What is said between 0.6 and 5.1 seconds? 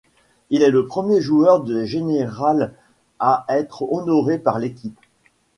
est le premier joueur des Generals à être honoré par l'équipe.